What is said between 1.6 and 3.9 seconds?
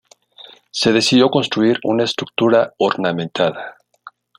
una estructura ornamentada.